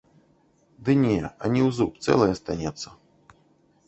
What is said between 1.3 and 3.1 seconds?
ані ў зуб, цэлай астанецца.